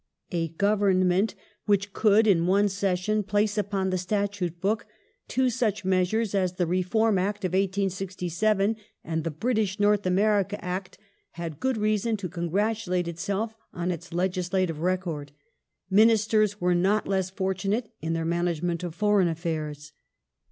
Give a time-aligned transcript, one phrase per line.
[0.31, 1.35] A Government
[1.67, 4.87] which could in one session place upon the Statute book
[5.27, 10.97] two such measures as the Reform Act of 1867 and the British North America Act
[11.33, 15.33] had good reason to congratulate itself on its legislative record.
[15.87, 19.91] Ministers were not less fortunate in their management of foreign affairs.